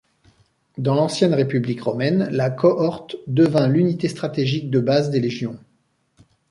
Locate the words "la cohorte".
2.31-3.17